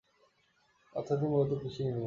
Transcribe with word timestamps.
অর্থনীতি 0.95 1.25
প্রধানত 1.31 1.51
কৃষি 1.61 1.81
নির্ভর। 1.83 1.99